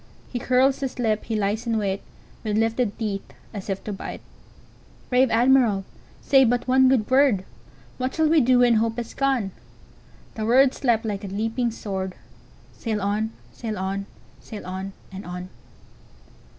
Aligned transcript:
He 0.33 0.39
curls 0.39 0.79
his 0.79 0.97
lip, 0.97 1.25
he 1.25 1.35
lies 1.35 1.67
in 1.67 1.77
wait, 1.77 2.01
With 2.43 2.57
lifted 2.57 2.97
teeth, 2.97 3.21
as 3.53 3.69
if 3.69 3.83
to 3.83 3.93
bite! 3.93 4.21
Brave 5.11 5.29
Admiral, 5.29 5.85
say 6.21 6.43
but 6.43 6.67
one 6.67 6.89
good 6.89 7.07
word:What 7.11 8.15
shall 8.15 8.27
we 8.27 8.41
do 8.41 8.57
when 8.57 8.77
hope 8.77 8.97
is 8.97 9.13
gone?"The 9.13 10.43
words 10.47 10.83
leapt 10.83 11.05
like 11.05 11.23
a 11.23 11.27
leaping 11.27 11.69
sword:"Sail 11.69 12.99
on! 12.99 13.31
sail 13.53 13.77
on! 13.77 14.07
sail 14.39 14.65
on! 14.65 14.93
and 15.11 15.23
on!" 15.23 15.49